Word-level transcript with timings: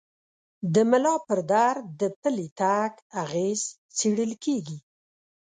د 0.73 0.75
ملا 0.89 1.15
پر 1.27 1.39
درد 1.51 1.83
د 2.01 2.03
پلي 2.21 2.47
تګ 2.59 2.91
اغېز 3.23 3.61
څېړل 3.97 4.31
کېږي. 4.43 4.77